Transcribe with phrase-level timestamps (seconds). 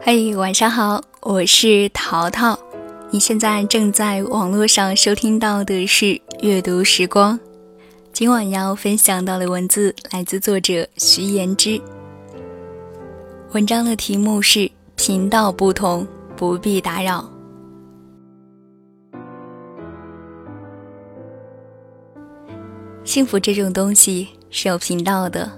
[0.00, 2.56] 嘿，晚上好，我是淘淘。
[3.10, 7.38] 你现在正在网络上收听到的是阅读时光。
[8.12, 11.80] 今晚要分享到的文字来自作者徐言之。
[13.52, 16.06] 文章的题目是“频道不同，
[16.36, 17.28] 不必打扰”。
[23.04, 25.50] 幸福这种东西是有频道的，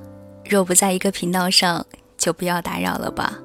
[0.48, 1.84] 若不在一个频道上，
[2.16, 3.38] 就不要打扰了吧。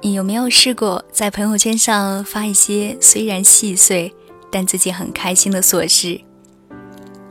[0.00, 4.14] 你有没有试过在朋友圈上发一些虽然细碎，
[4.50, 6.20] 但自己很开心的琐事？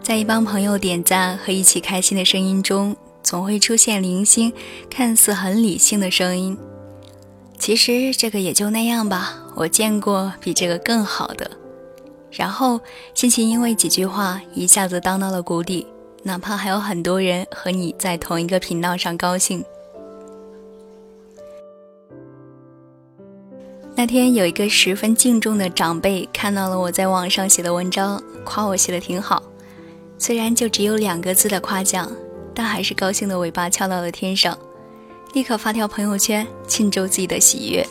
[0.04, 4.52] 在一帮朋友点赞和一起开心的声音中，总会出现零星、
[4.90, 6.58] 看似很理性的声音。
[7.58, 11.50] 其实这个也就那样吧，我见过比这个更好的。
[12.30, 12.82] 然后
[13.14, 15.88] 心情因为几句话一下子荡到了谷底，
[16.24, 19.64] 哪怕还有很多人和你在同一个频道上高兴。
[24.00, 29.42] 那天有一个十分敬重的长辈看到了我在网上写的文章，夸我写的挺好。
[30.20, 32.12] 虽然就只有两个字的夸奖，
[32.54, 34.56] 但还是高兴的尾巴翘到了天上，
[35.34, 37.84] 立刻发条朋友圈庆祝自己的喜悦。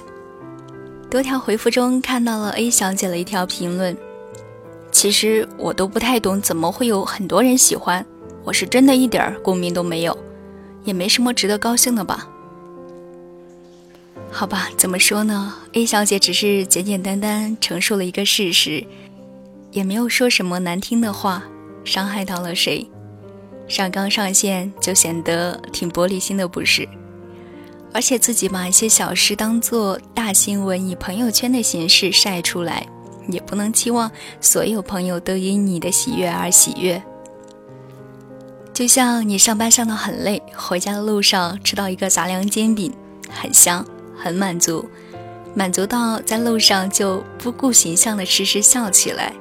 [1.10, 3.96] 多条回复中看到了 A 小姐的一条评论
[4.92, 8.06] ：“其实我都不太懂，怎么会有很多人喜欢？
[8.44, 10.16] 我是真的一点儿共鸣都没有，
[10.84, 12.28] 也没什么值得高兴的吧。”
[14.38, 18.84] 好吧，怎么说呢？A 小姐只是简简单单陈述了一个事实，
[19.72, 21.42] 也没有说什么难听的话，
[21.86, 22.86] 伤害到了谁。
[23.66, 26.86] 上纲上线就显得挺玻璃心的，不是？
[27.94, 32.86] 而且自己把一些小事当做大新闻，以朋友圈的形式晒出来，
[33.30, 34.10] 也不能期望
[34.42, 37.02] 所有朋友都因你的喜悦而喜悦。
[38.74, 42.92] 就像你上班上得很累，回家的路上吃到一个杂粮煎饼，
[43.30, 43.82] 很香。
[44.26, 44.84] 很满足，
[45.54, 49.32] 满足到在路上就不顾形象的时时笑起来。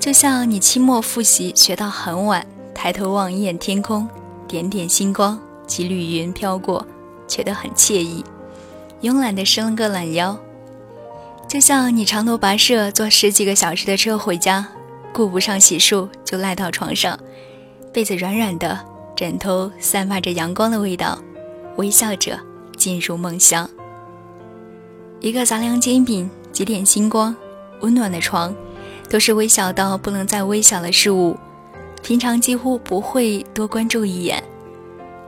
[0.00, 4.08] 就像你期末复习学到很晚，抬头望一眼天空，
[4.48, 6.86] 点点星光，几缕云飘过，
[7.28, 8.24] 觉得很惬意，
[9.02, 10.38] 慵懒的伸了个懒腰。
[11.46, 14.66] 就像你长途跋涉坐十几个小时的车回家，
[15.12, 17.18] 顾不上洗漱就赖到床上，
[17.92, 18.80] 被子软软的，
[19.14, 21.18] 枕头散发着阳光的味道，
[21.76, 22.40] 微笑着。
[22.82, 23.70] 进入梦乡。
[25.20, 27.32] 一个杂粮煎饼，几点星光，
[27.80, 28.52] 温暖的床，
[29.08, 31.38] 都是微小到不能再微小的事物，
[32.02, 34.42] 平常几乎不会多关注一眼。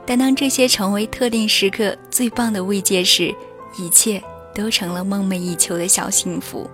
[0.05, 3.33] 但当这些成为特定时刻最棒的慰藉时，
[3.77, 4.21] 一切
[4.53, 6.69] 都成了梦寐以求的小幸福。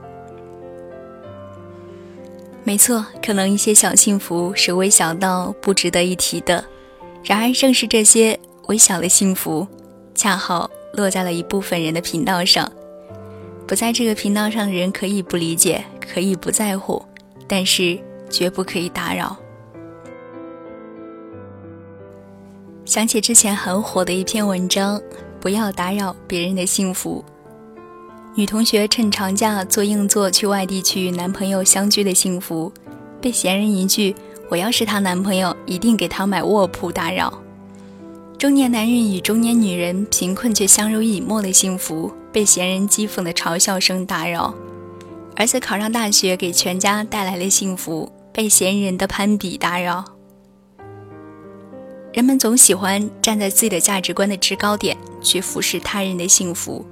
[2.63, 6.65] 没错，可能一些小幸福是微小到不值得一提的，
[7.23, 9.67] 然而正是这些微小的幸福。
[10.13, 12.71] 恰好落在了一部分人的频道上，
[13.67, 17.03] 不在这个频道上的人可以不理解，可以不在乎，
[17.47, 17.97] 但是
[18.29, 19.37] 绝不可以打扰。
[22.83, 25.01] 想起之前很火的一篇文章，
[25.39, 27.23] 不要打扰别人的幸福。
[28.35, 32.71] 女同学趁长假坐硬座去外地去与男朋友相聚的幸福，
[33.21, 34.15] 被闲人一句
[34.49, 37.40] “我要是她男朋友，一定给她买卧铺”打扰。
[38.41, 44.51] 中年男人与中年女人贫困却相濡以沫的幸福，被闲人讥讽的嘲笑声打扰；
[45.35, 50.03] 儿子考上大学给全家带来了幸福，被闲人的攀比打扰。
[52.13, 56.83] 人们总喜欢站在自己的价值观的制高点去俯视他人的幸福，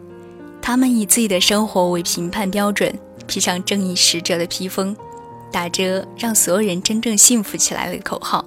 [0.62, 2.94] 他们以自己的生活为评判标准，
[3.26, 4.96] 披上正义使者的披风，
[5.52, 8.46] 打着让所有人真正幸福起来的口号。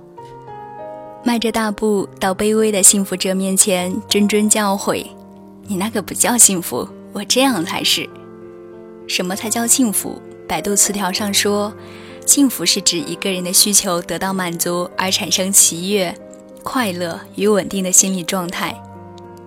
[1.24, 5.06] 迈着大步到卑微的幸福者面前，谆谆教诲
[5.68, 8.10] ：“你那个不叫幸福，我这样才是。
[9.06, 10.20] 什么才叫幸福？
[10.48, 11.72] 百度词条上说，
[12.26, 16.12] 幸福是指一个人的需求得到满足而产生喜悦、
[16.64, 18.74] 快乐与稳定的心理状态。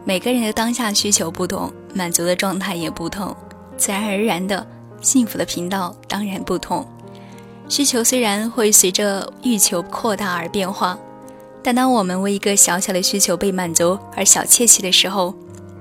[0.05, 3.35] 每个人的当下需求不同，满足的状态也不同，
[3.75, 4.65] 自然而然的，
[5.01, 6.87] 幸福的频道当然不同。
[7.67, 10.97] 需求虽然会随着欲求扩大而变化。”
[11.65, 15.33] 但当我们为一个小小的需求被满足而小窃喜的时候，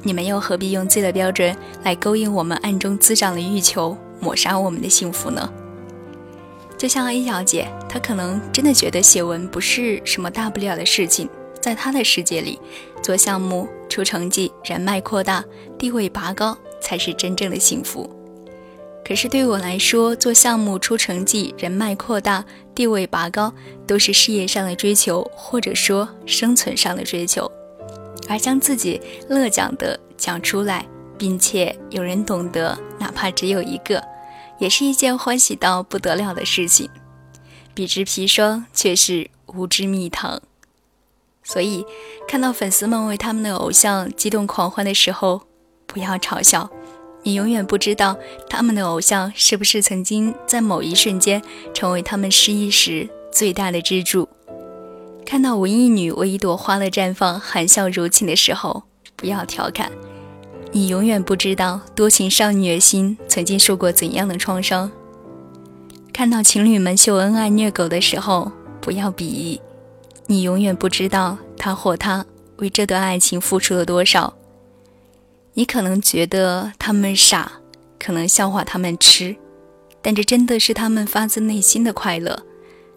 [0.03, 5.47] 你们又何必用自己的标准来勾引我们暗中滋长的欲求，抹杀我们的幸福呢？
[6.79, 11.29] 就像 A 小姐，她可能真的觉得写文不是什么大不了的事情，
[11.61, 12.59] 在她的世界里，
[13.03, 15.45] 做项目、出成绩、人脉扩大、
[15.79, 18.09] 地位拔高才是真正的幸福。
[19.05, 22.43] 可是对我来说，做项目、出成绩、人脉扩大、
[22.75, 23.53] 地位拔高，
[23.87, 27.51] 都是事业上的追求，或者说生存上的追求。
[28.27, 28.99] 而将自己
[29.29, 30.87] 乐讲的讲出来，
[31.19, 34.03] 并且有人懂得，哪怕只有一个，
[34.59, 36.89] 也是一件欢喜到不得了的事情。
[37.75, 40.41] 彼之砒霜，却是无知蜜糖。
[41.43, 41.85] 所以，
[42.27, 45.43] 看到粉丝们为他们的偶像激动狂欢的时候，
[45.87, 46.71] 不要嘲笑。
[47.25, 48.17] 你永远不知道
[48.49, 51.43] 他们的偶像是不是曾经在某一瞬间
[51.73, 54.29] 成为他们失意时最大的支柱。
[55.25, 58.83] 看到文艺女为一朵花的绽放含笑柔情的时候，
[59.17, 59.91] 不要调侃。
[60.71, 64.91] 你永远不知道多情少女的心曾经受过怎样的创伤。
[66.13, 69.61] 看到情侣们秀恩爱虐狗的时候，不要鄙夷。
[70.27, 72.27] 你永远不知道他或她
[72.57, 74.35] 为这段爱情付出了多少。
[75.55, 77.51] 你可能觉得他们傻，
[77.99, 79.35] 可能笑话他们痴，
[80.03, 82.45] 但这真的是他们发自内心的快乐，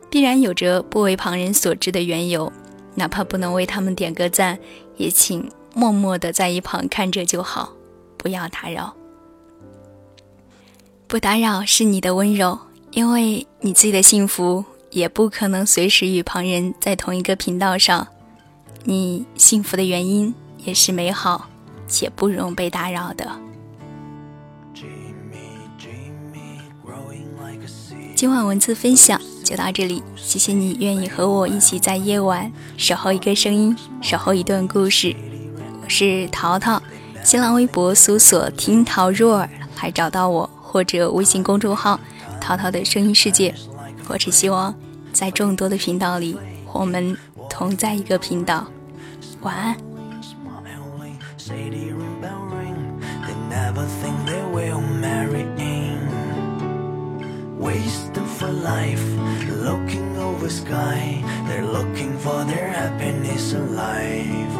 [0.10, 2.52] 必然有着不为旁人所知的缘由。
[2.96, 4.58] 哪怕不能为他们点个赞，
[4.98, 7.74] 也请默默的在一旁看着就好，
[8.18, 8.94] 不要打扰。
[11.08, 12.60] 不打扰是你的温柔，
[12.92, 14.66] 因为你自己的幸福。
[14.90, 18.08] 也不可能随时与旁人在同一个频道上。
[18.86, 20.34] 你幸福的原因
[20.64, 21.50] 也是美好
[21.88, 23.30] 且不容被打扰的。
[28.16, 35.16] 今晚文字分享就到这里，谢谢你愿意和我一起在夜晚守候一个声音，守候一段故事。
[35.84, 36.82] 我是淘淘，
[37.24, 39.50] 新浪微博搜索“听桃若尔”
[39.82, 42.00] 来找到我，或者微信公众号
[42.42, 43.54] “淘淘的声音世界”。
[44.10, 44.74] 我只希望，
[45.14, 46.36] 在众多的频道里，
[46.74, 47.16] 我们
[47.48, 48.66] 同在一个频道。
[49.42, 49.97] 晚安。
[51.48, 55.46] city ring bell ring They never think they will marry
[55.76, 55.98] in
[57.58, 59.08] Wasting for life,
[59.68, 64.54] looking over sky They're looking for their happiness alive.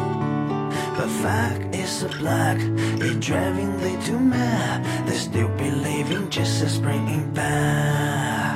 [0.96, 2.58] But fact is a black,
[3.04, 8.47] it's driving they too mad They still believing just a spring back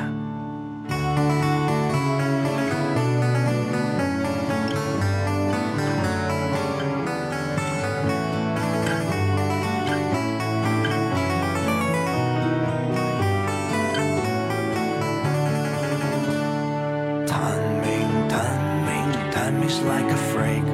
[19.84, 20.66] like a freak.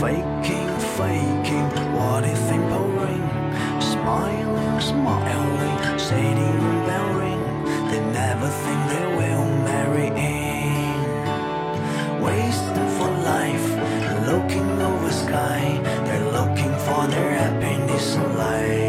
[0.00, 3.26] Faking, faking, what think pouring
[3.80, 7.42] Smiling, smiling, shading, bell ring.
[7.90, 10.98] They never think they will marry in.
[12.22, 13.68] Wasting for life,
[14.30, 15.80] looking over sky.
[16.04, 18.87] They're looking for their happiness in life